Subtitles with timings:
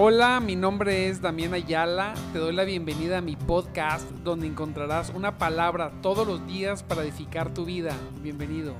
[0.00, 2.14] Hola, mi nombre es Damián Ayala.
[2.32, 7.02] Te doy la bienvenida a mi podcast donde encontrarás una palabra todos los días para
[7.02, 7.96] edificar tu vida.
[8.22, 8.76] Bienvenido.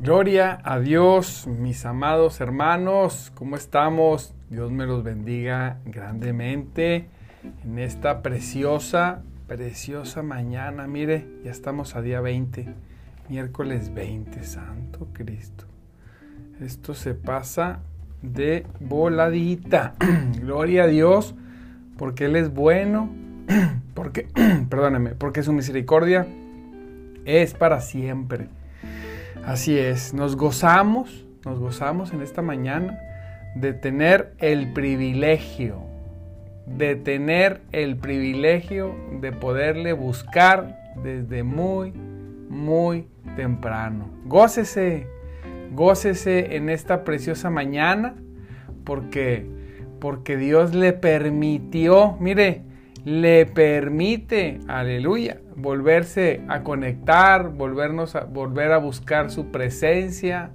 [0.00, 3.30] Gloria a Dios, mis amados hermanos.
[3.34, 4.34] ¿Cómo estamos?
[4.48, 7.10] Dios me los bendiga grandemente
[7.62, 10.86] en esta preciosa preciosa mañana.
[10.86, 12.68] Mire, ya estamos a día 20,
[13.30, 15.64] miércoles 20, Santo Cristo.
[16.60, 17.80] Esto se pasa
[18.20, 19.94] de voladita.
[20.40, 21.34] Gloria a Dios,
[21.96, 23.08] porque Él es bueno,
[23.94, 24.28] porque,
[24.68, 26.26] perdóneme, porque su misericordia
[27.24, 28.48] es para siempre.
[29.46, 32.98] Así es, nos gozamos, nos gozamos en esta mañana
[33.54, 35.97] de tener el privilegio
[36.76, 41.92] de tener el privilegio de poderle buscar desde muy,
[42.48, 44.10] muy temprano.
[44.24, 45.06] Gócese,
[45.72, 48.14] gócese en esta preciosa mañana
[48.84, 49.46] porque,
[50.00, 52.62] porque Dios le permitió, mire,
[53.04, 60.50] le permite, aleluya, volverse a conectar, volvernos a, volver a buscar su presencia,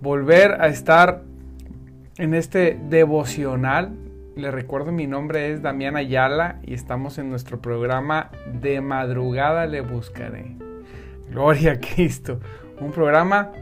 [0.00, 1.22] volver a estar
[2.18, 3.92] en este devocional
[4.40, 9.82] le recuerdo, mi nombre es Damián Ayala y estamos en nuestro programa De madrugada le
[9.82, 10.56] buscaré.
[11.30, 12.40] Gloria a Cristo.
[12.80, 13.52] Un programa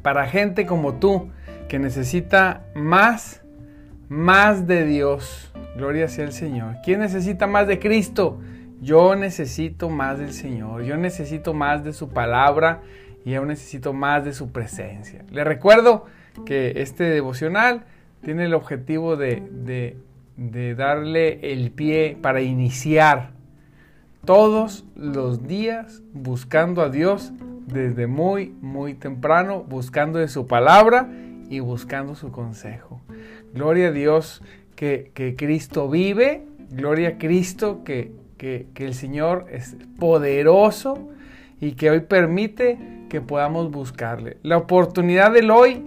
[0.00, 1.30] para gente como tú
[1.68, 3.42] que necesita más,
[4.08, 5.52] más de Dios.
[5.76, 6.76] Gloria sea el Señor.
[6.82, 8.40] ¿Quién necesita más de Cristo?
[8.80, 10.82] Yo necesito más del Señor.
[10.84, 12.80] Yo necesito más de su palabra
[13.22, 15.24] y yo necesito más de su presencia.
[15.30, 16.06] Le recuerdo
[16.46, 17.84] que este devocional
[18.24, 19.96] tiene el objetivo de,
[20.76, 23.30] darle el pie para iniciar
[24.24, 27.32] todos los días buscando a Dios
[27.66, 31.08] desde muy, muy temprano, buscando de su palabra
[31.50, 33.00] y buscando su consejo.
[33.52, 34.42] Gloria a Dios
[34.74, 41.10] que, Cristo vive, gloria a Cristo que, que, el Señor es poderoso
[41.60, 44.38] y que hoy permite que podamos buscarle.
[44.42, 45.84] La oportunidad del hoy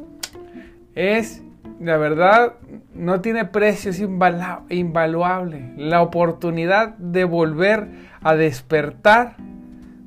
[0.96, 1.44] es
[1.80, 2.54] la verdad
[2.94, 5.74] no tiene precio, es invaluable.
[5.78, 7.88] La oportunidad de volver
[8.22, 9.36] a despertar,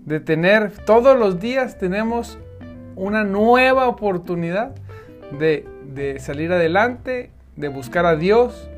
[0.05, 2.39] de tener, todos los días tenemos
[2.97, 4.75] una nueva oportunidad
[5.39, 8.69] de, de salir adelante, de buscar a Dios,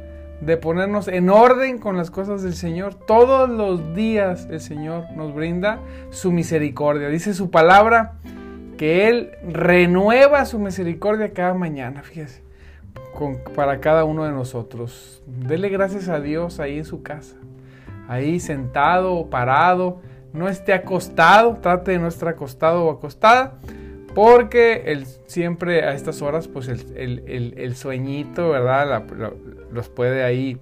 [0.43, 2.95] de ponernos en orden con las cosas del Señor.
[2.95, 5.79] Todos los días el Señor nos brinda
[6.11, 7.09] su misericordia.
[7.09, 8.15] Dice su palabra
[8.77, 12.42] que Él renueva su misericordia cada mañana, fíjese
[13.55, 15.23] para cada uno de nosotros.
[15.27, 17.37] Dele gracias a Dios ahí en su casa,
[18.09, 20.01] ahí sentado o parado.
[20.33, 23.59] No esté acostado, trate de no estar acostado o acostada,
[24.15, 29.05] porque el, siempre a estas horas, pues el, sueñito, ¿verdad?
[29.71, 30.59] los puede ahí,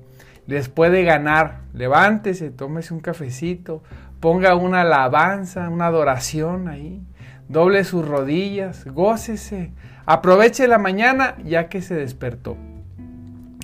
[0.47, 1.61] les puede ganar.
[1.73, 3.83] Levántese, tómese un cafecito,
[4.19, 7.01] ponga una alabanza, una adoración ahí,
[7.49, 9.73] doble sus rodillas, gócese,
[10.13, 12.57] Aproveche la mañana ya que se despertó.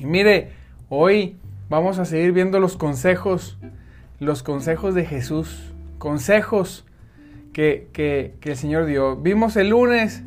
[0.01, 0.53] Y mire,
[0.89, 1.35] hoy
[1.69, 3.59] vamos a seguir viendo los consejos,
[4.21, 6.87] los consejos de Jesús, consejos
[7.53, 9.17] que, el Señor dio.
[9.17, 10.23] Vimos el lunes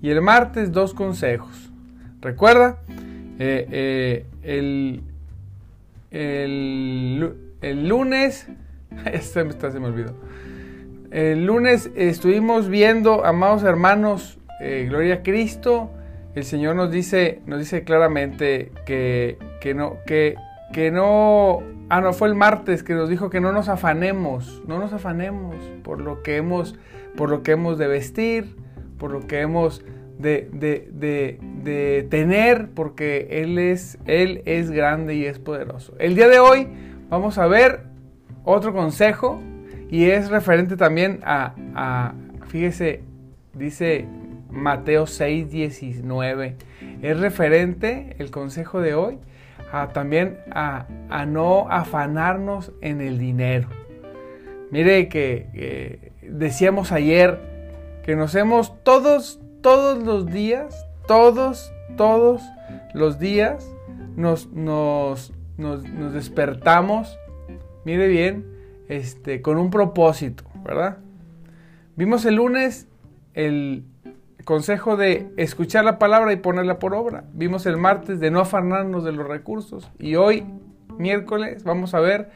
[0.00, 1.72] y el martes dos consejos.
[2.20, 2.78] ¿Recuerda?
[3.40, 5.02] Eh, eh, el,
[6.12, 8.46] el, lunes,
[9.06, 10.14] este se me olvidó.
[11.10, 15.90] El lunes estuvimos viendo, amados hermanos, eh, gloria a Cristo,
[16.34, 20.36] el Señor nos dice, nos dice claramente que, que, no, que,
[20.72, 24.78] que no, ah, no, fue el martes que nos dijo que no nos afanemos, no
[24.78, 26.76] nos afanemos por lo que hemos,
[27.16, 28.56] por lo que hemos de vestir,
[28.98, 29.84] por lo que hemos
[30.18, 35.94] de, de, de, tener, porque Él es, Él es grande y es poderoso.
[35.98, 36.68] El día de hoy
[37.08, 37.84] vamos a ver
[38.44, 39.40] otro consejo
[39.90, 42.14] y es referente también a, a
[42.48, 43.02] fíjese,
[43.54, 44.06] dice
[44.50, 46.56] Mateo 6, 19.
[47.02, 49.18] Es referente el consejo de hoy
[49.72, 50.86] a, también a,
[51.26, 53.68] no afanarnos en el dinero.
[54.70, 57.38] Mire que decíamos ayer
[58.08, 62.42] que nos hemos todos, todos los días, todos, todos
[62.94, 63.70] los días
[64.16, 67.18] nos, nos, nos, nos despertamos,
[67.84, 68.46] mire bien,
[68.88, 70.98] este, con un propósito, ¿verdad?
[71.96, 72.88] Vimos el lunes
[73.34, 73.84] el,
[74.48, 77.24] consejo de escuchar la palabra y ponerla por obra.
[77.34, 79.90] Vimos el martes de no afanarnos de los recursos.
[79.98, 80.42] Y hoy,
[80.96, 82.30] miércoles, vamos a ver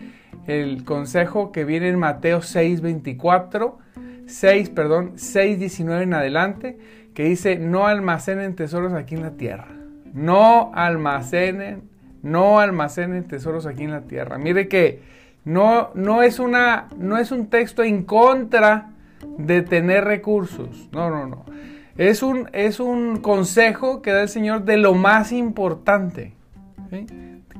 [0.47, 3.79] el consejo que viene en Mateo 6:24.
[4.27, 6.79] 6, perdón, 6, 19 en adelante,
[7.15, 9.69] que dice, no almacenen tesoros aquí en la tierra.
[10.13, 11.85] No almacenen,
[12.23, 14.37] no almacenen tesoros aquí en la tierra.
[14.37, 15.01] Mire que
[15.47, 18.91] no, no, es, una, no es un texto en contra
[19.39, 20.91] de tener recursos.
[20.93, 21.47] No, no, no.
[21.97, 26.33] Es un, es un consejo que da el Señor de lo más importante.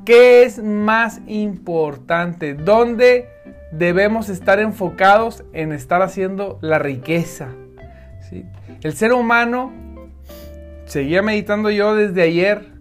[0.05, 2.55] ¿Qué es más importante?
[2.55, 3.29] ¿Dónde
[3.73, 7.49] debemos estar enfocados en estar haciendo la riqueza?
[8.83, 9.73] El ser humano,
[10.87, 12.73] seguía meditando yo desde ayer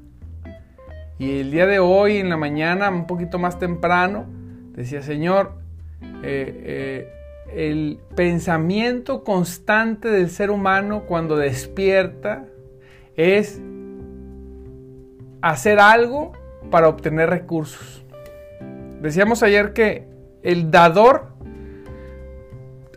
[1.21, 4.25] y el día de hoy, en la mañana, un poquito más temprano,
[4.73, 5.53] decía, Señor,
[6.23, 7.07] eh, eh,
[7.53, 12.45] el pensamiento constante del ser humano cuando despierta
[13.15, 13.61] es
[15.41, 16.31] hacer algo
[16.69, 18.05] para obtener recursos.
[19.01, 20.07] Decíamos ayer que
[20.43, 21.27] el dador,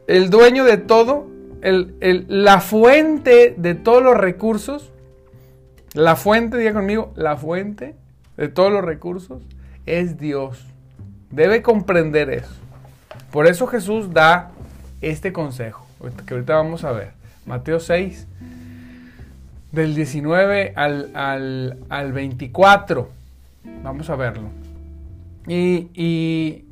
[0.07, 1.27] el dueño de todo,
[1.63, 4.93] la fuente de todos los recursos,
[5.95, 7.97] la fuente, diga conmigo, la fuente
[8.37, 9.43] de todos los recursos
[9.87, 10.67] es Dios.
[11.31, 12.64] Debe comprender eso.
[13.35, 14.53] Por eso Jesús da
[15.01, 15.85] este consejo,
[16.25, 17.15] que ahorita vamos a ver.
[17.47, 18.29] Mateo 6,
[19.73, 21.11] del 19 al,
[21.89, 23.11] al, 24.
[23.83, 24.51] Vamos a verlo.
[25.49, 26.63] Y,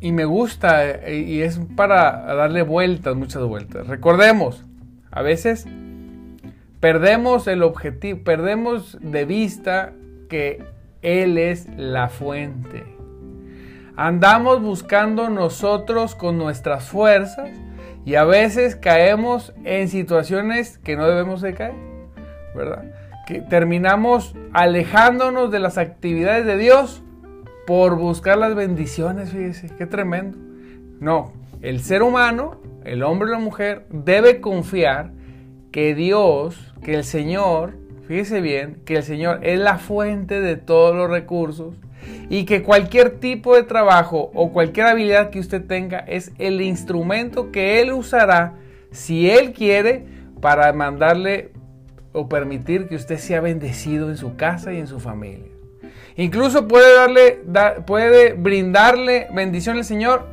[0.00, 3.86] y, me gusta, y es para darle vueltas, muchas vueltas.
[3.86, 4.64] Recordemos,
[5.10, 5.66] a veces
[6.80, 9.92] perdemos el objetivo, perdemos de vista
[10.30, 10.64] que
[11.02, 12.95] Él es la fuente.
[13.96, 17.48] Andamos buscando nosotros con nuestras fuerzas
[18.04, 21.74] y a veces caemos en situaciones que no debemos de caer,
[22.54, 22.84] ¿verdad?
[23.26, 27.02] Que terminamos alejándonos de las actividades de Dios
[27.66, 30.36] por buscar las bendiciones, fíjese, qué tremendo.
[31.00, 31.32] No,
[31.62, 35.10] el ser humano, el hombre o la mujer, debe confiar
[35.72, 37.74] que Dios, que el Señor,
[38.06, 41.74] fíjese bien, que el Señor es la fuente de todos los recursos
[42.28, 47.50] y que cualquier tipo de trabajo o cualquier habilidad que usted tenga es el instrumento
[47.52, 48.54] que Él usará
[48.90, 50.06] si Él quiere
[50.40, 51.52] para mandarle
[52.12, 55.50] o permitir que usted sea bendecido en su casa y en su familia.
[56.16, 57.40] Incluso puede darle,
[57.86, 60.26] puede brindarle bendición al Señor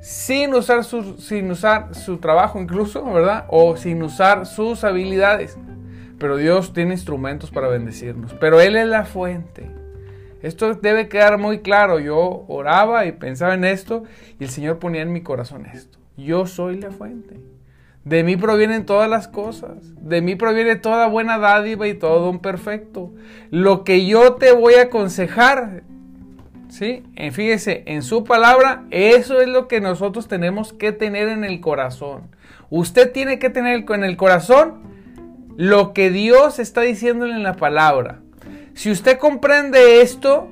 [0.00, 3.46] sin usar, su, sin usar su trabajo incluso, ¿verdad?
[3.48, 5.56] O sin usar sus habilidades.
[6.18, 8.34] Pero Dios tiene instrumentos para bendecirnos.
[8.34, 9.70] Pero Él es la fuente.
[10.42, 11.98] Esto debe quedar muy claro.
[11.98, 14.04] Yo oraba y pensaba en esto
[14.38, 15.98] y el Señor ponía en mi corazón esto.
[16.16, 17.40] Yo soy la fuente.
[18.04, 19.76] De mí provienen todas las cosas.
[20.00, 23.12] De mí proviene toda buena dádiva y todo don perfecto.
[23.50, 25.82] Lo que yo te voy a aconsejar,
[26.68, 27.02] ¿sí?
[27.32, 32.34] Fíjese, en su palabra, eso es lo que nosotros tenemos que tener en el corazón.
[32.70, 34.88] Usted tiene que tener en el corazón
[35.58, 38.20] lo que Dios está diciéndole en la palabra.
[38.74, 40.46] Si usted comprende esto,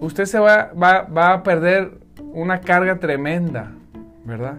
[0.00, 1.92] usted se va, va, a perder
[2.32, 3.70] una carga tremenda,
[4.24, 4.56] ¿verdad?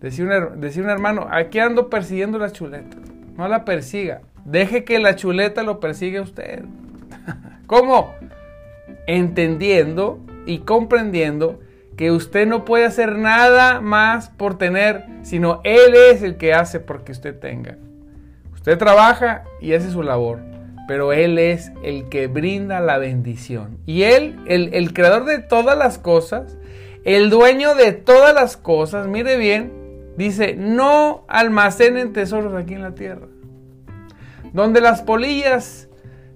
[0.00, 2.96] Decía un, decía un hermano, aquí ando persiguiendo la chuleta.
[3.36, 4.22] No la persiga.
[4.46, 6.62] Deje que la chuleta lo persiga usted.
[7.66, 8.14] ¿Cómo?
[9.06, 11.60] Entendiendo y comprendiendo
[11.98, 16.80] que usted no puede hacer nada más por tener, sino Él es el que hace
[16.80, 17.76] porque usted tenga.
[18.66, 20.40] Usted trabaja y hace su labor
[20.86, 23.78] pero Él es el que brinda la bendición.
[23.86, 26.56] Y Él, el, creador de todas las cosas,
[27.04, 29.72] el dueño de todas las cosas, mire bien,
[30.16, 33.26] dice, no almacenen tesoros aquí en la tierra,
[34.52, 35.88] donde las polillas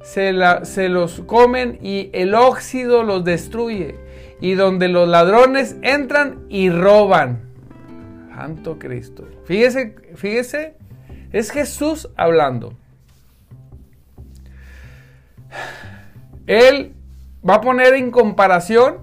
[0.02, 0.34] se,
[0.64, 3.96] se los comen y el óxido los destruye,
[4.40, 7.42] y donde los ladrones entran y roban.
[8.34, 9.28] Santo Cristo.
[9.44, 10.75] Fíjese, fíjese,
[11.32, 12.75] es Jesús hablando.
[16.46, 16.94] Él
[17.49, 18.99] va a poner en comparación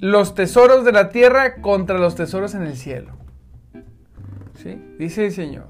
[0.00, 3.12] los tesoros de la tierra contra los tesoros en el cielo.
[4.54, 4.80] ¿Sí?
[4.98, 5.66] Dice el Señor.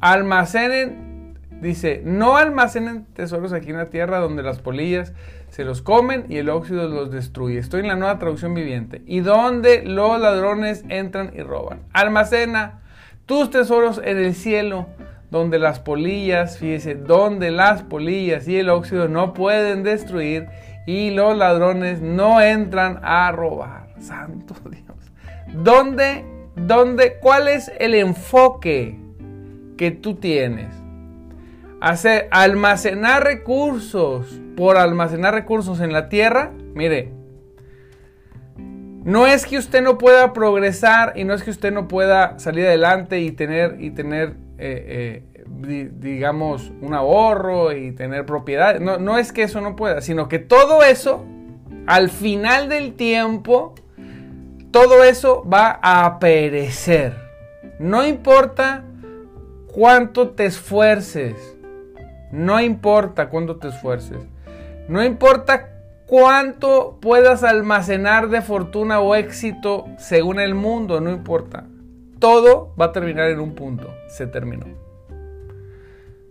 [0.00, 5.12] Almacenen, dice, no almacenen tesoros aquí en la tierra donde las polillas
[5.50, 7.58] se los comen y el óxido los destruye.
[7.58, 9.02] Estoy en la nueva traducción viviente.
[9.06, 11.80] Y donde los ladrones entran y roban.
[11.92, 12.82] Almacena
[13.28, 14.86] tus tesoros en el cielo
[15.30, 20.46] donde las polillas, fíjese, donde las polillas y el óxido no pueden destruir
[20.86, 23.88] y los ladrones no entran a robar.
[24.00, 25.12] Santo Dios.
[25.52, 26.24] ¿Dónde,
[26.56, 28.98] dónde, cuál es el enfoque
[29.76, 30.74] que tú tienes?
[31.82, 37.12] Hacer, almacenar recursos por almacenar recursos en la tierra, mire,
[39.08, 42.66] No es que usted no pueda progresar y no es que usted no pueda salir
[42.66, 48.78] adelante y tener, y tener eh, eh, digamos, un ahorro y tener propiedad.
[48.80, 51.24] No, no es que eso no pueda, sino que todo eso,
[51.86, 53.74] al final del tiempo,
[54.72, 57.14] todo eso va a perecer.
[57.78, 58.84] No importa
[59.68, 61.56] cuánto te esfuerces.
[62.30, 64.18] No importa cuánto te esfuerces.
[64.86, 65.77] No importa
[66.08, 71.66] cuánto puedas almacenar de fortuna o éxito según el mundo, no importa.
[72.18, 73.94] Todo va a terminar en un punto.
[74.08, 74.66] Se terminó.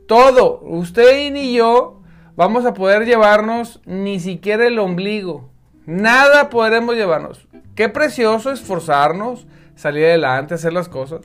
[0.07, 0.59] Todo.
[0.63, 2.01] Usted y yo
[2.35, 5.49] vamos a poder llevarnos ni siquiera el ombligo.
[5.85, 7.47] Nada podremos llevarnos.
[7.75, 11.21] Qué precioso esforzarnos, salir adelante, hacer las cosas,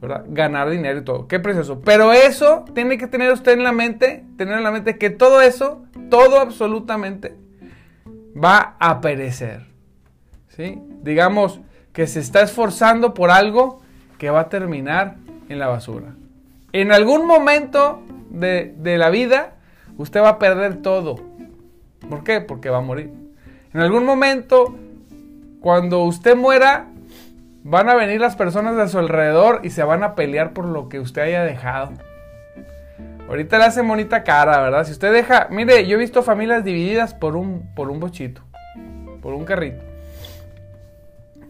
[0.00, 0.24] ¿verdad?
[0.28, 1.26] Ganar dinero y todo.
[1.26, 1.80] Qué precioso.
[1.84, 5.40] Pero eso tiene que tener usted en la mente, tener en la mente que todo
[5.40, 7.36] eso, todo absolutamente,
[8.36, 9.66] va a perecer.
[10.48, 10.80] ¿Sí?
[11.02, 11.60] Digamos
[11.92, 13.80] que se está esforzando por algo
[14.18, 15.16] que va a terminar
[15.48, 16.14] en la basura.
[16.72, 19.54] En algún momento de, de la vida,
[19.96, 21.16] usted va a perder todo.
[22.08, 22.40] ¿Por qué?
[22.40, 23.10] Porque va a morir.
[23.72, 24.74] En algún momento,
[25.60, 26.86] cuando usted muera,
[27.62, 30.88] van a venir las personas de su alrededor y se van a pelear por lo
[30.88, 31.92] que usted haya dejado.
[33.28, 34.84] Ahorita le hace bonita cara, ¿verdad?
[34.84, 38.42] Si usted deja, mire, yo he visto familias divididas por un, por un bochito,
[39.20, 39.82] por un carrito,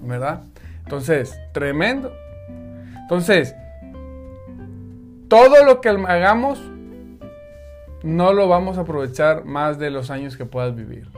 [0.01, 0.41] ¿verdad?
[0.85, 2.13] Entonces, tremendo.
[3.03, 3.55] Entonces,
[5.29, 6.63] todo lo que hagamos
[8.03, 11.09] no lo vamos a aprovechar más de los años que puedas vivir.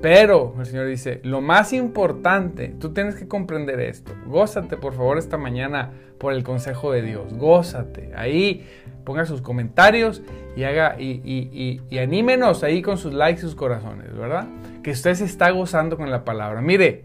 [0.00, 4.12] Pero el Señor dice, lo más importante, tú tienes que comprender esto.
[4.26, 7.34] Gózate, por favor, esta mañana por el consejo de Dios.
[7.34, 8.12] Gózate.
[8.14, 8.64] Ahí
[9.06, 10.20] ponga sus comentarios
[10.56, 14.48] y haga y, y, anímenos ahí con sus likes y sus corazones, ¿verdad?
[14.82, 16.60] Que usted se está gozando con la palabra.
[16.60, 17.04] Mire,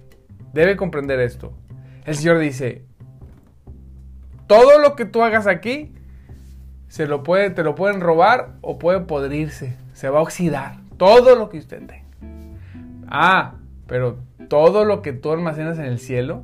[0.51, 1.53] debe comprender esto.
[2.03, 2.83] El Señor dice,
[4.47, 5.93] todo lo que tú hagas aquí
[6.87, 10.77] se lo puede, te lo pueden robar o puede podrirse, se va a oxidar.
[10.97, 12.03] Todo lo que usted tenga.
[13.07, 13.53] Ah,
[13.85, 14.17] pero
[14.49, 16.43] todo lo que tú almacenas en el cielo,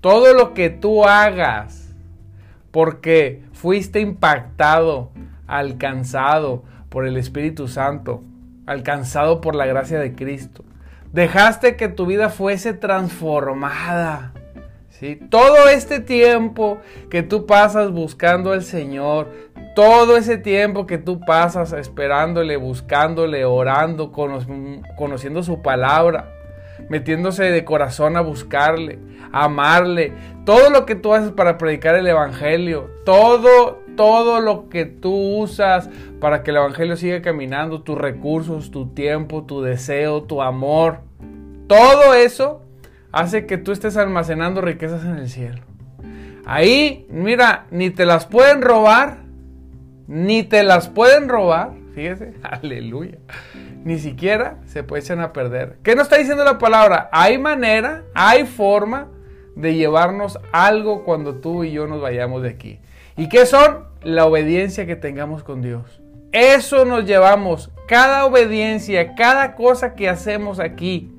[0.00, 1.85] todo lo que tú hagas,
[2.76, 5.10] porque fuiste impactado,
[5.46, 8.22] alcanzado por el Espíritu Santo,
[8.66, 10.62] alcanzado por la gracia de Cristo.
[11.10, 14.34] Dejaste que tu vida fuese transformada.
[15.30, 16.78] Todo este tiempo
[17.08, 19.30] que tú pasas buscando al Señor,
[19.74, 26.35] todo ese tiempo que tú pasas esperándole, buscándole, orando, conociendo su palabra,
[26.88, 28.98] metiéndose de corazón a buscarle,
[29.32, 30.12] a amarle,
[30.44, 35.90] todo lo que tú haces para predicar el Evangelio, todo, todo lo que tú usas
[36.20, 41.00] para que el Evangelio siga caminando, tus recursos, tu tiempo, tu deseo, tu amor,
[41.66, 42.62] todo eso
[43.12, 45.62] hace que tú estés almacenando riquezas en el cielo.
[46.44, 49.18] Ahí, mira, ni te las pueden robar,
[50.06, 53.16] ni te las pueden robar, fíjese, aleluya,
[53.82, 55.78] ni siquiera se pueden a perder.
[55.82, 57.08] ¿Qué nos está diciendo la palabra?
[57.10, 59.08] Hay manera, hay forma
[59.56, 62.80] de llevarnos algo cuando tú y yo nos vayamos de aquí.
[63.16, 63.86] ¿Y qué son?
[64.02, 66.02] La obediencia que tengamos con Dios.
[66.32, 71.10] Eso nos llevamos, cada obediencia, cada cosa que hacemos aquí,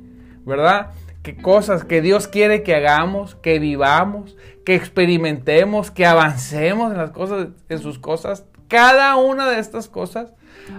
[0.46, 0.92] ¿verdad?
[1.34, 7.50] cosas que Dios quiere que hagamos, que vivamos, que experimentemos, que avancemos en las cosas,
[7.68, 8.46] en sus cosas.
[8.70, 10.34] Cada una de estas cosas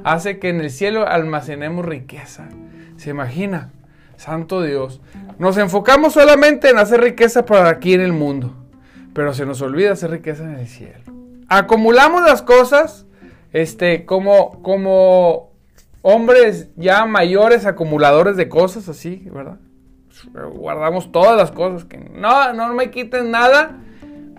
[0.05, 2.49] hace que en el cielo almacenemos riqueza.
[2.97, 3.71] ¿Se imagina?
[4.17, 5.01] Santo Dios.
[5.39, 8.55] Nos enfocamos solamente en hacer riqueza para aquí en el mundo,
[9.15, 11.05] pero se nos olvida hacer riqueza en el cielo.
[11.49, 13.07] Acumulamos las cosas
[13.53, 15.53] este, como, como
[16.03, 19.59] hombres ya mayores acumuladores de cosas, así, ¿verdad?
[20.53, 23.77] guardamos todas las cosas, que no, no me quiten nada,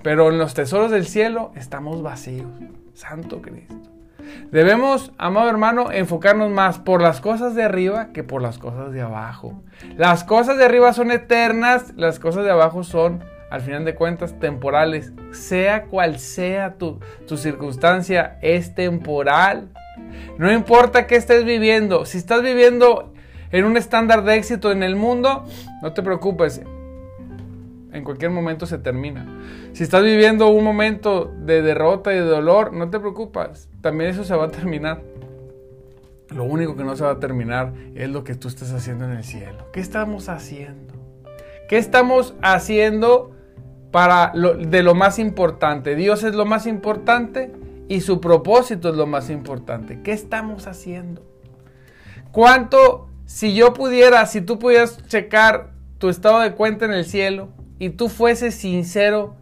[0.03, 2.51] pero en los tesoros del cielo estamos vacíos.
[2.93, 3.75] Santo Cristo.
[4.51, 9.01] Debemos, amado hermano, enfocarnos más por las cosas de arriba que por las cosas de
[9.01, 9.61] abajo.
[9.97, 14.39] Las cosas de arriba son eternas, las cosas de abajo son, al final de cuentas,
[14.39, 15.13] temporales.
[15.31, 19.69] Sea cual sea tu, tu circunstancia, es temporal.
[20.37, 23.13] No importa qué estés viviendo, si estás viviendo
[23.51, 25.45] en un estándar de éxito en el mundo,
[25.81, 26.61] no te preocupes,
[27.91, 29.25] en cualquier momento se termina.
[29.73, 34.23] Si estás viviendo un momento de derrota y de dolor, no te preocupes, también eso
[34.23, 35.01] se va a terminar.
[36.29, 39.11] Lo único que no se va a terminar es lo que tú estás haciendo en
[39.11, 39.65] el cielo.
[39.73, 40.93] ¿Qué estamos haciendo?
[41.67, 43.31] ¿Qué estamos haciendo
[43.91, 45.95] para lo, de lo más importante?
[45.95, 47.51] Dios es lo más importante
[47.87, 50.01] y su propósito es lo más importante.
[50.03, 51.23] ¿Qué estamos haciendo?
[52.31, 57.49] ¿Cuánto si yo pudiera, si tú pudieras checar tu estado de cuenta en el cielo
[57.79, 59.35] y tú fueses sincero,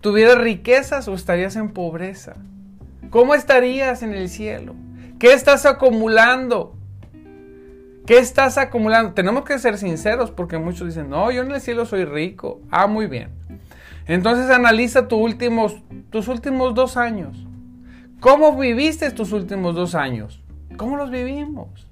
[0.00, 2.36] ¿tuvieras riquezas o estarías en pobreza?
[3.10, 4.74] ¿Cómo estarías en el cielo?
[5.18, 6.74] ¿Qué estás acumulando?
[8.06, 9.12] ¿Qué estás acumulando?
[9.12, 12.60] Tenemos que ser sinceros porque muchos dicen, no, yo en el cielo soy rico.
[12.70, 13.28] Ah, muy bien.
[14.06, 15.76] Entonces analiza últimos,
[16.10, 17.46] tus últimos dos años.
[18.18, 20.42] ¿Cómo viviste tus últimos dos años?
[20.76, 21.86] ¿Cómo los vivimos?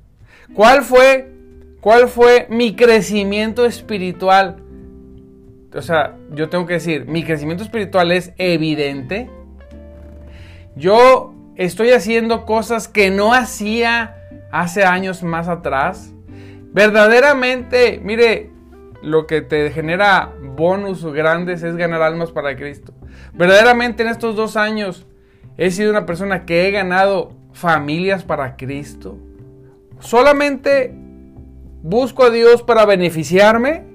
[0.55, 1.33] ¿Cuál fue,
[1.81, 4.57] cuál fue mi crecimiento espiritual?
[5.75, 9.31] O sea, yo tengo que decir, mi crecimiento espiritual es evidente.
[10.75, 14.17] Yo estoy haciendo cosas que no hacía
[14.51, 16.13] hace años más atrás.
[16.73, 18.51] Verdaderamente, mire,
[19.03, 22.93] lo que te genera bonus grandes es ganar almas para Cristo.
[23.33, 25.07] Verdaderamente en estos dos años
[25.57, 29.19] he sido una persona que he ganado familias para Cristo.
[30.01, 30.95] Solamente
[31.83, 33.90] busco a Dios para beneficiarme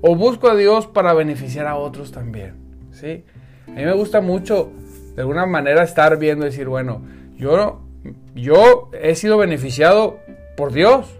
[0.00, 2.54] o busco a Dios para beneficiar a otros también.
[2.92, 3.24] ¿sí?
[3.66, 4.72] A mí me gusta mucho
[5.14, 7.02] de alguna manera estar viendo decir, bueno,
[7.36, 7.80] yo,
[8.34, 10.18] yo he sido beneficiado
[10.56, 11.18] por Dios,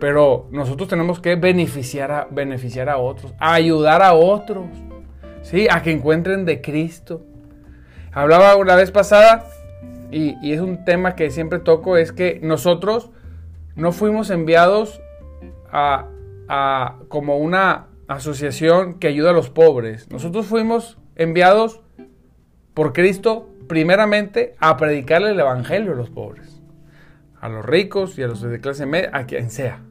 [0.00, 4.66] pero nosotros tenemos que beneficiar a, beneficiar a otros, ayudar a otros,
[5.42, 5.66] ¿sí?
[5.70, 7.22] a que encuentren de Cristo.
[8.12, 9.46] Hablaba una vez pasada,
[10.10, 13.10] y, y es un tema que siempre toco, es que nosotros
[13.76, 15.00] no fuimos enviados
[15.70, 16.06] a,
[16.48, 20.10] a, como una asociación que ayuda a los pobres.
[20.10, 21.80] Nosotros fuimos enviados
[22.74, 26.60] por Cristo primeramente a predicarle el Evangelio a los pobres,
[27.40, 29.82] a los ricos y a los de clase media, a quien sea.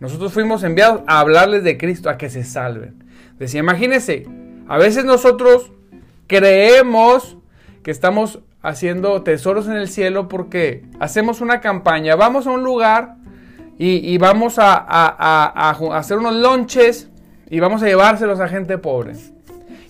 [0.00, 3.04] Nosotros fuimos enviados a hablarles de Cristo, a que se salven.
[3.38, 4.26] Decía, imagínense,
[4.66, 5.72] a veces nosotros
[6.26, 7.36] creemos
[7.82, 13.16] que estamos haciendo tesoros en el cielo porque hacemos una campaña, vamos a un lugar
[13.82, 17.09] y, vamos a, a, hacer unos lonches
[17.50, 19.14] y vamos a llevárselos a gente pobre.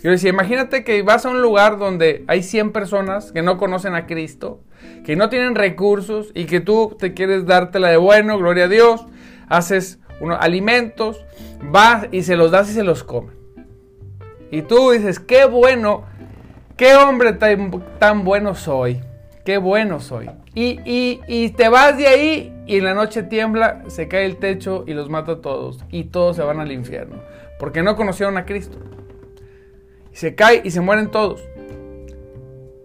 [0.03, 3.95] Yo decía, imagínate que vas a un lugar donde hay 100 personas que no conocen
[3.95, 4.61] a Cristo,
[5.05, 9.07] que no tienen recursos y que tú te quieres dártela de bueno, gloria a Dios,
[9.49, 11.23] haces unos alimentos,
[11.63, 13.35] vas y se los das y se los comen.
[14.51, 16.05] Y tú dices, qué bueno,
[16.79, 19.03] qué hombre tan, bueno soy,
[19.45, 20.31] qué bueno soy.
[20.55, 24.39] Y, y, y, te vas de ahí y en la noche tiembla, se cae el
[24.39, 25.85] techo y los mata a todos.
[25.91, 27.17] Y todos se van al infierno.
[27.61, 28.77] Porque no conocieron a Cristo
[30.13, 31.43] se cae y se mueren todos.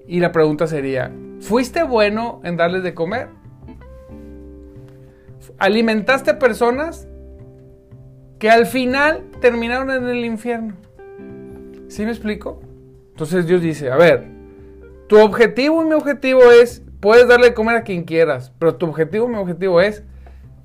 [0.07, 1.11] Y la pregunta sería,
[1.41, 3.29] ¿fuiste bueno en darles de comer?
[5.57, 7.07] ¿Alimentaste personas
[8.39, 10.75] que al final terminaron en el infierno?
[11.87, 12.61] ¿Sí me explico?
[13.11, 14.27] Entonces Dios dice, a ver,
[15.07, 18.85] tu objetivo y mi objetivo es, puedes darle de comer a quien quieras, pero tu
[18.87, 20.03] objetivo y mi objetivo es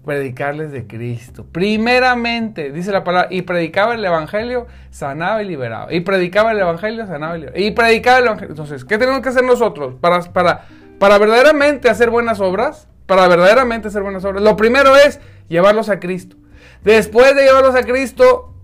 [0.05, 1.47] predicarles de Cristo.
[1.51, 5.93] Primeramente, dice la palabra, y predicaba el Evangelio, sanaba y liberaba.
[5.93, 7.59] Y predicaba el Evangelio, sanaba y liberaba.
[7.61, 8.51] Y predicaba el Evangelio.
[8.51, 10.67] Entonces, ¿qué tenemos que hacer nosotros para, para,
[10.99, 12.89] para verdaderamente hacer buenas obras?
[13.07, 14.43] Para verdaderamente hacer buenas obras.
[14.43, 16.37] Lo primero es llevarlos a Cristo.
[16.85, 18.55] Después de llevarlos a Cristo,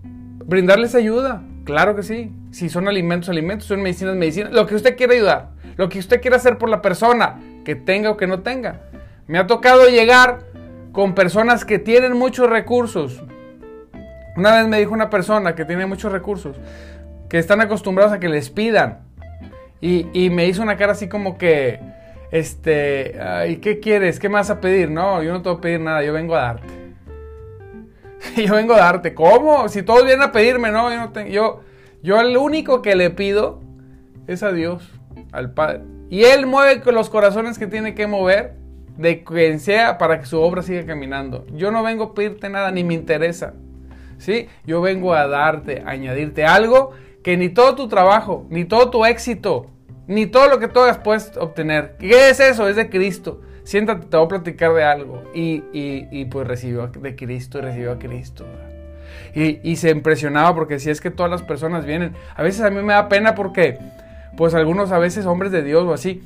[0.45, 1.43] brindarles ayuda.
[1.65, 2.31] Claro que sí.
[2.51, 4.53] Si son alimentos, alimentos, son medicinas, medicinas.
[4.53, 5.49] Lo que usted quiera ayudar.
[5.75, 8.81] Lo que usted quiera hacer por la persona, que tenga o que no tenga.
[9.27, 10.39] Me ha tocado llegar
[10.97, 13.21] con personas que tienen muchos recursos.
[14.35, 16.57] Una vez me dijo una persona que tiene muchos recursos,
[17.29, 19.01] que están acostumbrados a que les pidan.
[19.79, 21.79] Y, me hizo una cara así como que,
[22.31, 23.15] este,
[23.47, 24.19] ¿y qué quieres?
[24.19, 24.89] ¿Qué me vas a pedir?
[24.89, 26.67] No, yo no te voy a pedir nada, yo vengo a darte.
[28.47, 29.13] yo vengo a darte.
[29.13, 29.69] ¿Cómo?
[29.69, 31.61] Si todos vienen a pedirme, no, yo no tengo, yo,
[32.01, 33.61] yo el único que le pido
[34.25, 34.89] es a Dios,
[35.31, 35.81] al Padre.
[36.09, 38.55] Y Él mueve los corazones que tiene que mover
[38.97, 41.45] de quien sea para que su obra siga caminando.
[41.53, 43.53] Yo no vengo a pedirte nada ni me interesa.
[44.17, 44.47] ¿sí?
[44.65, 46.91] Yo vengo a darte, a añadirte algo
[47.23, 49.67] que ni todo tu trabajo, ni todo tu éxito,
[50.07, 51.95] ni todo lo que tú hagas puedes obtener.
[51.99, 52.67] ¿Qué es eso?
[52.69, 53.41] Es de Cristo.
[53.63, 55.23] Siéntate, te voy a platicar de algo.
[55.33, 58.45] Y, y, pues recibió de Cristo y recibió a Cristo.
[59.35, 62.13] Y, y, se impresionaba porque si es que todas las personas vienen.
[62.35, 63.77] A veces a mí me da pena porque,
[64.37, 66.23] pues algunos a veces hombres de Dios o así,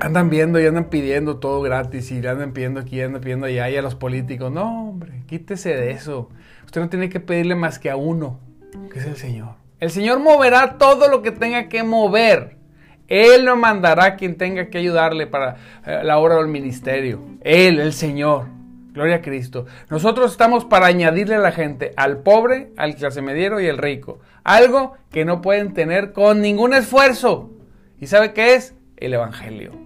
[0.00, 3.76] andan viendo y andan pidiendo todo gratis y andan pidiendo aquí, andan pidiendo allá y
[3.76, 4.52] a los políticos.
[4.52, 6.28] No, hombre, quítese de eso.
[6.64, 8.40] Usted no tiene que pedirle más que a uno,
[8.92, 9.54] que es el Señor.
[9.80, 12.56] El Señor moverá todo lo que tenga que mover.
[13.08, 15.56] Él lo mandará a quien tenga que ayudarle para
[15.86, 17.20] eh, la obra del ministerio.
[17.42, 18.46] Él, el Señor.
[18.92, 19.66] Gloria a Cristo.
[19.90, 24.20] Nosotros estamos para añadirle a la gente, al pobre, al clase mediero y al rico.
[24.42, 27.50] Algo que no pueden tener con ningún esfuerzo.
[28.00, 28.74] ¿Y sabe qué es?
[28.96, 29.85] El Evangelio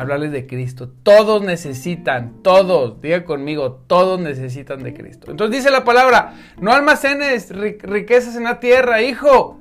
[0.00, 0.90] hablarles de Cristo.
[1.02, 5.30] Todos necesitan, todos, diga conmigo, todos necesitan de Cristo.
[5.30, 9.60] Entonces dice la palabra, no almacenes riquezas en la tierra, hijo.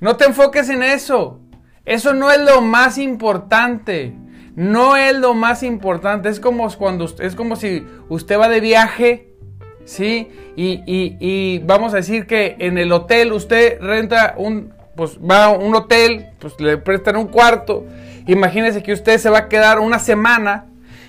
[0.00, 1.40] No te enfoques en eso.
[1.86, 4.14] Eso no es lo más importante.
[4.54, 6.28] No es lo más importante.
[6.28, 9.32] Es como cuando es como si usted va de viaje,
[9.86, 10.28] ¿sí?
[10.54, 15.48] Y, y vamos a decir que en el hotel usted renta un, pues va a
[15.50, 17.86] un hotel, pues le prestan un cuarto
[18.26, 20.66] Imagínese que usted se va a quedar una semana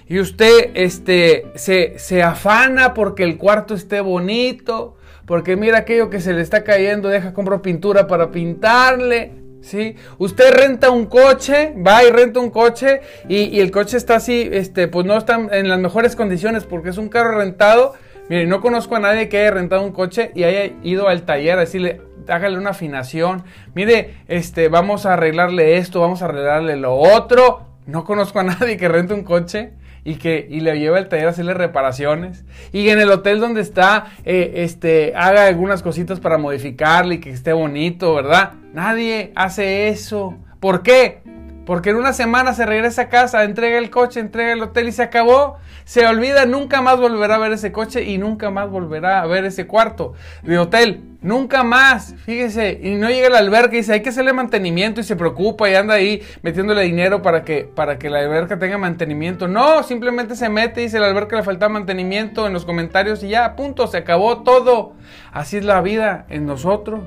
[0.08, 6.20] y usted este, se, se afana porque el cuarto esté bonito, porque mira aquello que
[6.20, 9.32] se le está cayendo, deja compro pintura para pintarle.
[9.62, 9.96] ¿Sí?
[10.18, 13.00] Usted renta un coche, va y renta un coche
[13.30, 16.98] y, el coche está así, este, pues no está en las mejores condiciones porque es
[16.98, 17.94] un carro rentado.
[18.30, 21.58] Mire, no conozco a nadie que haya rentado un coche y haya ido al taller
[21.58, 23.44] a decirle, hágale una afinación,
[23.76, 27.68] mire, este, vamos a arreglarle esto, vamos a arreglarle lo otro.
[27.86, 29.74] No conozco a nadie que rente un coche
[30.06, 33.62] y que y le lleve al taller a hacerle reparaciones y en el hotel donde
[33.62, 38.54] está eh, este haga algunas cositas para modificarle y que esté bonito, ¿verdad?
[38.74, 40.36] Nadie hace eso.
[40.60, 41.22] ¿Por qué?
[41.66, 44.92] Porque en una semana se regresa a casa, entrega el coche, entrega el hotel y
[44.92, 45.58] se acabó.
[45.86, 49.46] Se olvida, nunca más volverá a ver ese coche y nunca más volverá a ver
[49.46, 51.04] ese cuarto de hotel.
[51.22, 52.80] Nunca más, fíjese.
[52.84, 55.76] Y no llega al alberca y dice, hay que hacerle mantenimiento y se preocupa y
[55.76, 59.48] anda ahí metiéndole dinero para que, para que la alberca tenga mantenimiento.
[59.48, 63.30] No, simplemente se mete y dice, la alberca le falta mantenimiento en los comentarios y
[63.30, 64.94] ya, punto, se acabó todo.
[65.32, 67.06] Así es la vida en nosotros,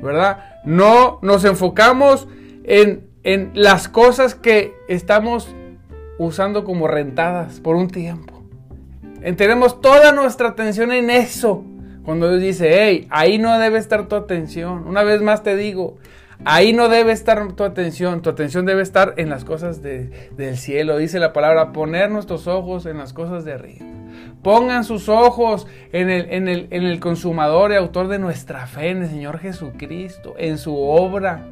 [0.00, 0.60] ¿verdad?
[0.64, 2.26] No nos enfocamos
[2.64, 5.54] en en las cosas que estamos
[6.18, 8.42] usando como rentadas por un tiempo.
[9.36, 11.64] Tenemos toda nuestra atención en eso.
[12.04, 14.86] Cuando Dios dice, hey, ahí no debe estar tu atención.
[14.88, 15.98] Una vez más te digo,
[16.44, 18.22] ahí no debe estar tu atención.
[18.22, 20.96] Tu atención debe estar en las cosas del cielo.
[20.96, 23.86] Dice la palabra, poner nuestros ojos en las cosas de arriba.
[24.42, 28.90] Pongan sus ojos en el, en el, en el consumador y autor de nuestra fe,
[28.90, 31.46] en el Señor Jesucristo, en su obra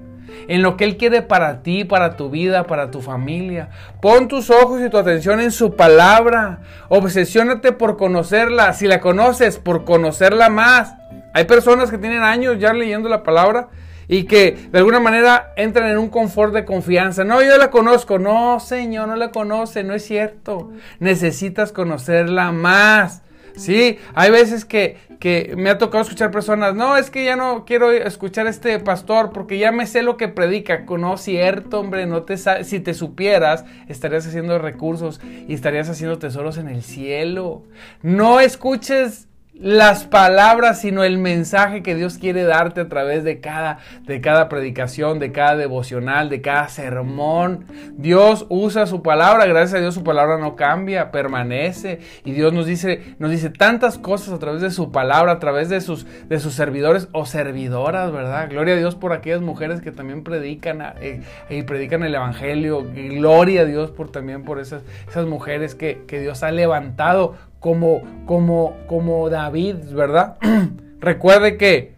[0.48, 3.70] en lo que Él quiere para ti, para tu vida, para tu familia.
[4.00, 6.60] Pon tus ojos y tu atención en su palabra.
[6.88, 8.72] Obsesiónate por conocerla.
[8.72, 10.94] Si la conoces, por conocerla más.
[11.32, 13.68] Hay personas que tienen años ya leyendo la palabra
[14.08, 17.22] y que de alguna manera entran en un confort de confianza.
[17.22, 18.18] No, yo la conozco.
[18.18, 20.72] No, Señor, no la conoce, no es cierto.
[20.98, 23.22] Necesitas conocerla más.
[23.56, 27.64] Sí, hay veces que, que, me ha tocado escuchar personas, no, es que ya no
[27.64, 30.84] quiero escuchar a este pastor porque ya me sé lo que predica.
[30.98, 36.58] No, cierto, hombre, no te si te supieras, estarías haciendo recursos y estarías haciendo tesoros
[36.58, 37.62] en el cielo.
[38.02, 39.28] No escuches
[39.60, 44.48] las palabras, sino el mensaje que Dios quiere darte a través de cada, de cada
[44.48, 47.66] predicación, de cada devocional, de cada sermón.
[47.92, 52.00] Dios usa su palabra, gracias a Dios su palabra no cambia, permanece.
[52.24, 55.68] Y Dios nos dice, nos dice tantas cosas a través de su palabra, a través
[55.68, 58.48] de sus, de sus servidores o servidoras, ¿verdad?
[58.48, 61.20] Gloria a Dios por aquellas mujeres que también predican eh,
[61.50, 62.86] y predican el Evangelio.
[62.94, 68.02] Gloria a Dios por también por esas, esas mujeres que, que Dios ha levantado como,
[68.26, 70.36] como, como David, ¿verdad?
[71.00, 71.94] Recuerde que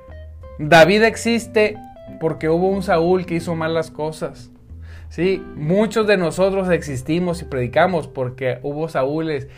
[0.59, 1.77] David existe
[2.21, 4.51] porque hubo un Saúl que hizo malas cosas.
[5.09, 9.49] Sí, muchos de nosotros existimos y predicamos porque hubo Saúles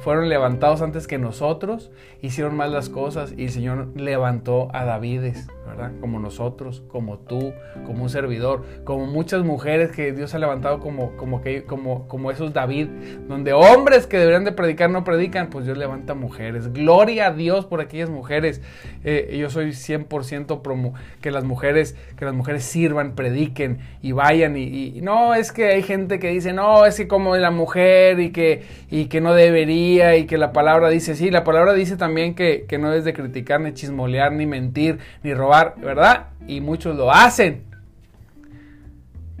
[0.00, 1.90] fueron levantados antes que nosotros,
[2.22, 5.92] hicieron mal las cosas y el Señor levantó a Davides, ¿verdad?
[6.00, 7.52] Como nosotros, como tú,
[7.84, 12.30] como un servidor, como muchas mujeres que Dios ha levantado como, como, que, como, como
[12.30, 12.88] esos David,
[13.28, 16.72] donde hombres que deberían de predicar no predican, pues Dios levanta mujeres.
[16.72, 18.62] Gloria a Dios por aquellas mujeres.
[19.04, 24.56] Eh, yo soy 100% promo que las mujeres, que las mujeres sirvan, prediquen y vayan
[24.56, 28.30] y no, es que hay gente que dice, no, es que como la mujer y
[28.30, 29.34] que, y que no
[29.70, 33.12] y que la palabra dice, sí, la palabra dice también que, que no es de
[33.12, 36.28] criticar, ni chismolear, ni mentir, ni robar, ¿verdad?
[36.46, 37.64] Y muchos lo hacen.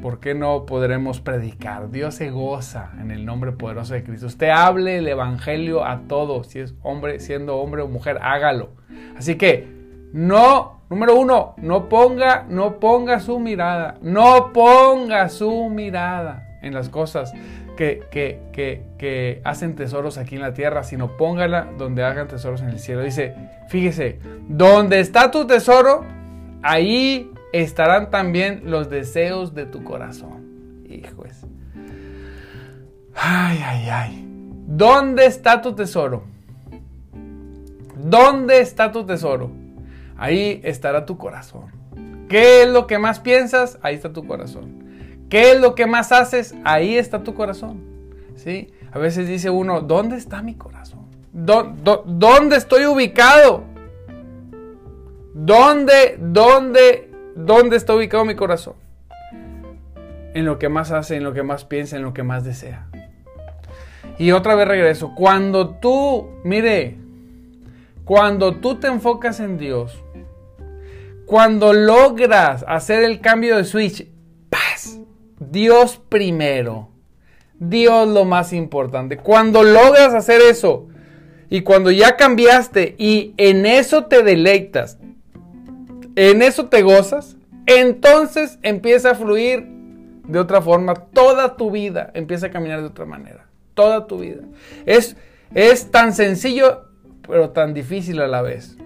[0.00, 1.90] ¿Por qué no podremos predicar?
[1.90, 4.26] Dios se goza en el nombre poderoso de Cristo.
[4.26, 8.70] Usted hable el Evangelio a todos, si es hombre, siendo hombre o mujer, hágalo.
[9.16, 9.66] Así que
[10.12, 16.88] no, número uno, no ponga, no ponga su mirada, no ponga su mirada en las
[16.88, 17.32] cosas
[17.76, 22.70] que, que, que, hacen tesoros aquí en la tierra, sino póngala donde hagan tesoros en
[22.70, 23.02] el cielo.
[23.02, 23.34] Dice,
[23.68, 26.04] fíjese, donde está tu tesoro,
[26.62, 30.84] ahí estarán también los deseos de tu corazón.
[30.88, 31.46] Hijos.
[33.14, 34.28] Ay, ay, ay.
[34.66, 36.24] ¿Dónde está tu tesoro?
[37.94, 39.50] ¿Dónde está tu tesoro?
[40.18, 41.66] ahí estará tu corazón.
[42.28, 43.78] ¿Qué es lo que más piensas?
[43.82, 44.85] Ahí está tu corazón.
[45.28, 46.54] ¿Qué es lo que más haces?
[46.64, 47.80] Ahí está tu corazón.
[48.36, 48.72] ¿Sí?
[48.92, 51.06] A veces dice uno, ¿dónde está mi corazón?
[51.32, 53.64] ¿Dónde estoy ubicado?
[55.34, 58.74] ¿Dónde, dónde, dónde está ubicado mi corazón?
[60.32, 62.86] En lo que más hace, en lo que más piensa, en lo que más desea.
[64.18, 65.14] Y otra vez regreso.
[65.14, 66.96] Cuando tú, mire,
[68.04, 70.02] cuando tú te enfocas en Dios,
[71.26, 74.06] cuando logras hacer el cambio de switch,
[75.38, 76.90] Dios primero,
[77.58, 79.16] Dios lo más importante.
[79.16, 80.88] Cuando logras hacer eso
[81.48, 84.98] y cuando ya cambiaste y en eso te deleitas,
[86.16, 89.66] en eso te gozas, entonces empieza a fluir
[90.26, 94.42] de otra forma toda tu vida, empieza a caminar de otra manera, toda tu vida.
[94.86, 95.16] Es,
[95.54, 96.86] es tan sencillo
[97.26, 98.76] pero tan difícil a la vez.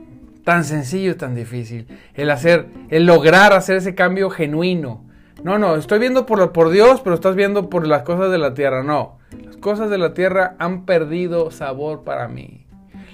[0.44, 1.86] Tan sencillo y tan difícil.
[2.14, 5.04] El hacer, el lograr hacer ese cambio genuino.
[5.42, 8.54] No, no, estoy viendo por, por Dios, pero estás viendo por las cosas de la
[8.54, 8.82] tierra.
[8.82, 12.66] No, las cosas de la tierra han perdido sabor para mí.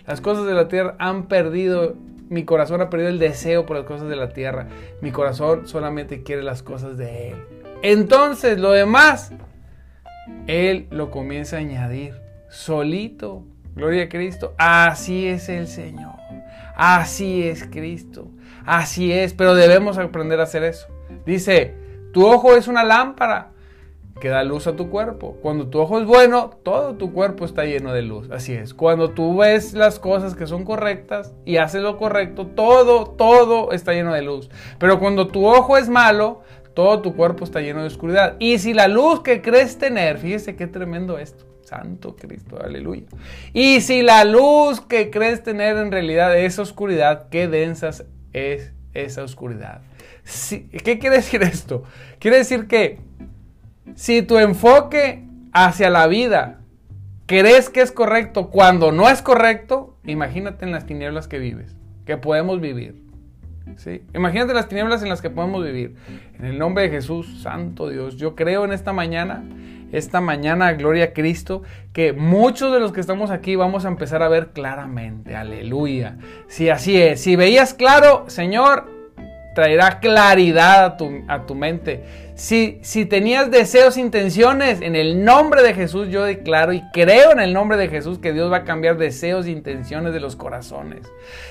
[0.07, 1.95] Las cosas de la tierra han perdido,
[2.29, 4.69] mi corazón ha perdido el deseo por las cosas de la tierra.
[5.01, 7.37] Mi corazón solamente quiere las cosas de Él.
[7.83, 9.33] Entonces, lo demás,
[10.47, 12.15] Él lo comienza a añadir
[12.49, 13.45] solito
[13.77, 14.55] Gloria a Cristo.
[14.57, 16.15] Así es el Señor.
[16.75, 18.31] Así es Cristo.
[18.65, 20.89] Así es, pero debemos aprender a hacer eso.
[21.27, 21.75] Dice,
[22.13, 23.53] tu ojo es una lámpara
[24.21, 25.37] que da luz a tu cuerpo.
[25.43, 28.31] Cuando tu ojo es bueno, todo tu cuerpo está lleno de luz.
[28.31, 28.73] Así es.
[28.73, 33.93] Cuando tú ves las cosas que son correctas y haces lo correcto, todo, todo está
[33.93, 34.49] lleno de luz.
[34.79, 36.43] Pero cuando tu ojo es malo,
[36.75, 38.37] todo tu cuerpo está lleno de oscuridad.
[38.39, 41.45] Y si la luz que crees tener, fíjese qué tremendo esto.
[41.63, 43.07] Santo Cristo, aleluya.
[43.53, 47.91] Y si la luz que crees tener en realidad es oscuridad, qué densa
[48.33, 49.83] es esa oscuridad.
[50.85, 51.85] ¿Qué quiere decir esto?
[52.19, 52.99] Quiere decir que
[53.95, 56.61] si tu enfoque hacia la vida
[57.27, 62.17] crees que es correcto cuando no es correcto, imagínate en las tinieblas que vives, que
[62.17, 63.03] podemos vivir.
[63.77, 64.03] ¿sí?
[64.15, 65.97] Imagínate las tinieblas en las que podemos vivir.
[66.39, 69.45] En el nombre de Jesús, Santo Dios, yo creo en esta mañana
[69.93, 71.63] esta mañana, gloria a Cristo,
[71.93, 75.37] que muchos de los que estamos aquí vamos a empezar a ver claramente.
[75.37, 76.17] Aleluya.
[76.49, 78.91] Si así es, si veías claro, Señor,
[79.57, 82.05] traerá claridad a tu, a tu mente.
[82.35, 87.41] Si, si tenías deseos, intenciones, en el nombre de Jesús yo declaro y creo en
[87.41, 91.07] el nombre de Jesús que Dios va a cambiar deseos e intenciones de los corazones.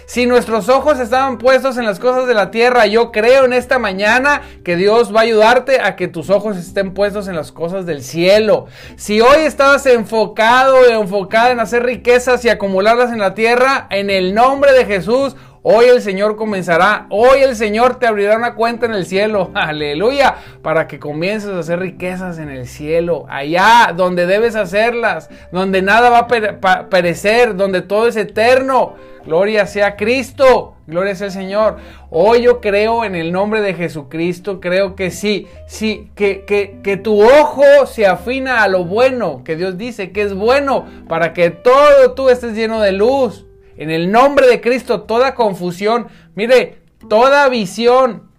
[0.06, 3.80] Si nuestros ojos estaban puestos en las cosas de la tierra, yo creo en esta
[3.80, 7.88] mañana que Dios va a ayudarte a que tus ojos estén puestos en las cosas
[7.88, 8.68] del cielo.
[8.98, 14.12] Si hoy estabas enfocado o enfocada en hacer riquezas y acumularlas en la tierra, en
[14.12, 15.36] el nombre de Jesús,
[15.68, 20.36] Hoy el Señor comenzará, hoy el Señor te abrirá una cuenta en el cielo, aleluya,
[20.62, 26.12] para que comiences a hacer riquezas en el cielo, allá donde debes hacerlas, donde nada
[26.12, 28.94] va a perecer, donde todo es eterno.
[29.26, 31.78] Gloria sea Cristo, gloria sea el Señor.
[32.12, 36.96] Hoy yo creo en el nombre de Jesucristo, creo que sí, sí, que, que, que
[36.96, 41.50] tu ojo se afina a lo bueno, que Dios dice que es bueno, para que
[41.50, 43.48] todo tú estés lleno de luz.
[43.78, 48.30] En el nombre de Cristo, toda confusión, mire, toda visión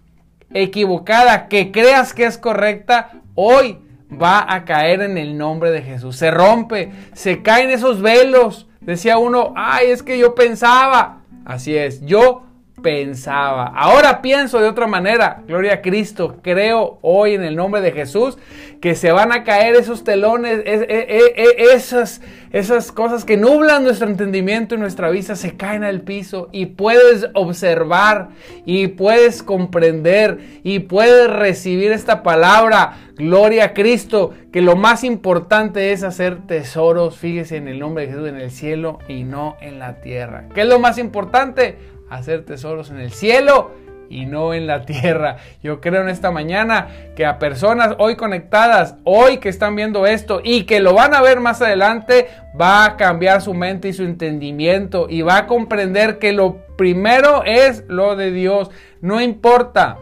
[0.53, 3.79] equivocada que creas que es correcta, hoy
[4.11, 6.15] va a caer en el nombre de Jesús.
[6.15, 8.67] Se rompe, se caen esos velos.
[8.81, 11.21] Decía uno, ay, es que yo pensaba.
[11.45, 12.46] Así es, yo
[12.81, 13.65] pensaba.
[13.75, 15.43] Ahora pienso de otra manera.
[15.47, 16.37] Gloria a Cristo.
[16.43, 18.37] Creo hoy en el nombre de Jesús
[18.81, 24.77] que se van a caer esos telones, esas, esas cosas que nublan nuestro entendimiento y
[24.77, 28.29] nuestra vista, se caen al piso y puedes observar
[28.65, 32.97] y puedes comprender y puedes recibir esta palabra.
[33.15, 38.11] Gloria a Cristo, que lo más importante es hacer tesoros, fíjese en el nombre de
[38.11, 40.45] Jesús, en el cielo y no en la tierra.
[40.53, 41.96] ¿Qué es lo más importante?
[42.09, 43.71] Hacer tesoros en el cielo
[44.09, 45.37] y no en la tierra.
[45.63, 50.41] Yo creo en esta mañana que a personas hoy conectadas, hoy que están viendo esto
[50.43, 52.27] y que lo van a ver más adelante,
[52.59, 57.43] va a cambiar su mente y su entendimiento y va a comprender que lo primero
[57.45, 58.71] es lo de Dios.
[59.01, 59.97] No importa.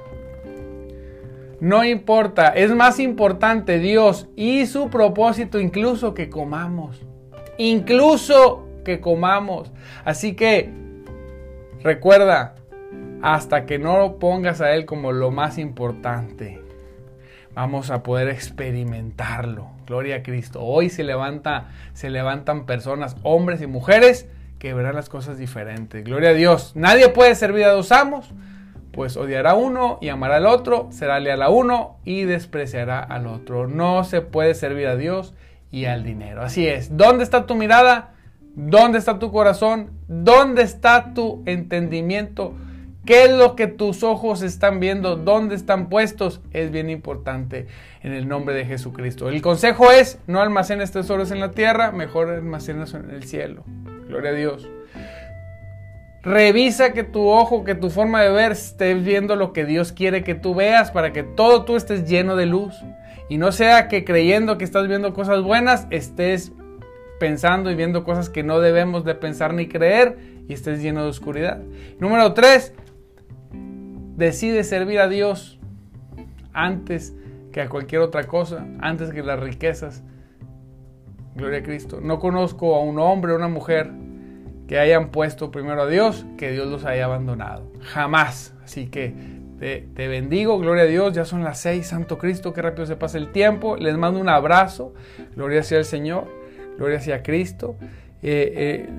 [1.61, 7.01] No importa, es más importante Dios y su propósito incluso que comamos.
[7.57, 9.71] Incluso que comamos.
[10.03, 10.69] Así que
[11.85, 12.55] Recuerda,
[13.21, 16.59] hasta que no lo pongas a Él como lo más importante,
[17.53, 19.69] vamos a poder experimentarlo.
[19.85, 20.63] Gloria a Cristo.
[20.63, 26.03] Hoy se, levanta, se levantan personas, hombres y mujeres, que verán las cosas diferentes.
[26.03, 26.71] Gloria a Dios.
[26.75, 28.31] Nadie puede servir a dos amos,
[28.91, 33.27] pues odiará a uno y amará al otro, será leal a uno y despreciará al
[33.27, 33.67] otro.
[33.67, 35.35] No se puede servir a Dios
[35.69, 36.41] y al dinero.
[36.41, 36.97] Así es.
[36.97, 38.14] ¿Dónde está tu mirada?
[38.55, 39.89] ¿Dónde está tu corazón?
[40.07, 42.53] ¿Dónde está tu entendimiento?
[43.05, 45.17] ¿Qué es lo que tus ojos están viendo?
[45.17, 46.41] ¿Dónde están puestos?
[46.51, 47.67] Es bien importante
[48.01, 49.29] en el nombre de Jesucristo.
[49.29, 53.63] El consejo es, no almacenes tesoros en la tierra, mejor almacenes en el cielo.
[54.07, 54.69] Gloria a Dios.
[56.23, 60.23] Revisa que tu ojo, que tu forma de ver estés viendo lo que Dios quiere
[60.23, 62.73] que tú veas para que todo tú estés lleno de luz.
[63.27, 66.53] Y no sea que creyendo que estás viendo cosas buenas, estés
[67.19, 71.09] pensando y viendo cosas que no debemos de pensar ni creer y estés lleno de
[71.09, 71.61] oscuridad.
[71.99, 72.73] Número tres,
[74.15, 75.59] decide servir a Dios
[76.53, 77.15] antes
[77.51, 80.03] que a cualquier otra cosa, antes que las riquezas.
[81.35, 81.99] Gloria a Cristo.
[82.01, 83.91] No conozco a un hombre o una mujer
[84.67, 87.71] que hayan puesto primero a Dios, que Dios los haya abandonado.
[87.81, 88.55] Jamás.
[88.63, 89.13] Así que
[89.59, 91.13] te, bendigo, gloria a Dios.
[91.13, 93.77] Ya son las seis, Santo Cristo, qué rápido se pasa el tiempo.
[93.77, 94.93] Les mando un abrazo.
[95.35, 96.27] Gloria sea el Señor.
[96.77, 97.75] Gloria sea Cristo.
[98.21, 98.89] Eh, eh,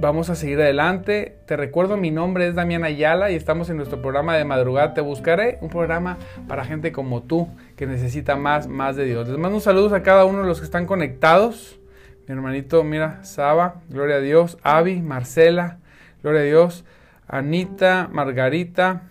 [0.00, 1.38] vamos a seguir adelante.
[1.46, 5.00] Te recuerdo, mi nombre es Damián Ayala y estamos en nuestro programa de madrugada Te
[5.00, 9.28] Buscaré, un programa para gente como tú que necesita más, más de Dios.
[9.28, 11.78] Les mando un saludo a cada uno de los que están conectados.
[12.26, 15.78] Mi hermanito, mira, Saba, gloria a Dios, Avi, Marcela,
[16.22, 16.84] gloria a Dios,
[17.26, 19.02] Anita, Margarita,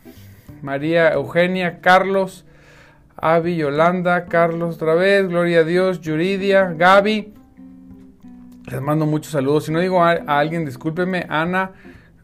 [0.61, 2.45] María Eugenia, Carlos,
[3.17, 7.40] Avi, Yolanda, Carlos otra vez, gloria a Dios, Yuridia, Gaby.
[8.71, 9.65] Les mando muchos saludos.
[9.65, 11.71] Si no digo a, alguien, discúlpeme, Ana,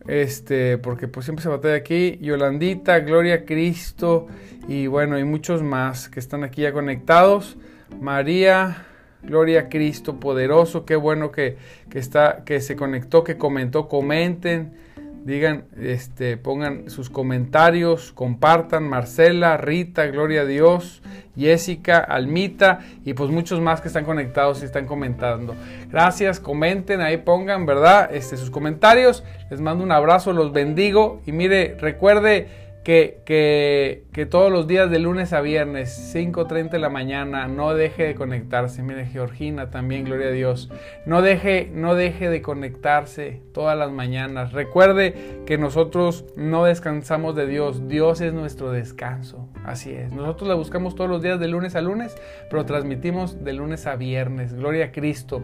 [0.08, 2.18] este, porque pues siempre se batalla aquí.
[2.22, 4.28] Yolandita, Gloria Cristo
[4.66, 7.58] y bueno, hay muchos más que están aquí ya conectados.
[8.00, 8.86] María,
[9.24, 11.58] Gloria Cristo poderoso, qué bueno que,
[11.90, 14.87] que, está, que se conectó, que comentó, comenten
[15.26, 21.02] digan, este, pongan sus comentarios, compartan, Marcela, Rita, Gloria a Dios,
[21.36, 25.56] Jessica, Almita y pues muchos más que están conectados y están comentando.
[25.90, 28.10] Gracias, comenten, ahí pongan, ¿verdad?
[28.14, 29.24] Este, sus comentarios.
[29.50, 35.00] Les mando un abrazo, los bendigo y mire, recuerde que, que, todos los días de
[35.00, 38.82] lunes a viernes, 5.30 de la mañana, no deje de conectarse.
[38.82, 40.72] Mire, Georgina también, gloria a Dios.
[41.06, 44.54] No deje, no deje de conectarse todas las mañanas.
[44.54, 47.90] Recuerde que nosotros no descansamos de Dios.
[47.90, 49.50] Dios es nuestro descanso.
[49.66, 50.14] Así es.
[50.14, 52.16] Nosotros la buscamos todos los días de lunes a lunes,
[52.50, 54.54] pero transmitimos de lunes a viernes.
[54.54, 55.42] Gloria a Cristo.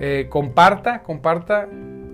[0.00, 1.68] Eh, comparta, comparta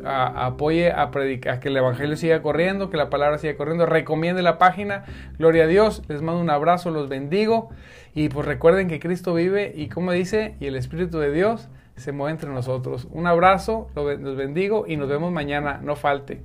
[0.05, 4.43] apoye a, predicar, a que el Evangelio siga corriendo, que la palabra siga corriendo, recomiende
[4.43, 5.05] la página,
[5.38, 7.71] gloria a Dios, les mando un abrazo, los bendigo
[8.15, 12.12] y pues recuerden que Cristo vive y como dice, y el Espíritu de Dios se
[12.12, 13.07] mueve entre nosotros.
[13.11, 16.43] Un abrazo, los bendigo y nos vemos mañana, no falte.